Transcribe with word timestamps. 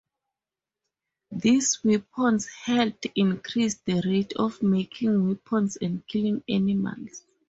These 1.29 1.83
weapons 1.83 2.47
helped 2.47 3.05
increase 3.15 3.75
the 3.75 4.01
rate 4.03 4.33
of 4.35 4.63
making 4.63 5.27
weapons 5.27 5.77
and 5.79 6.03
killing 6.07 6.43
animals. 6.49 7.23